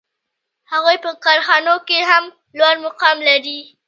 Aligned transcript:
هغوی 0.71 0.97
په 1.03 1.09
کارخانو 1.25 1.75
کې 1.87 1.99
هم 2.09 2.23
لوړ 2.57 2.75
مقام 2.85 3.17
لري 3.29 3.59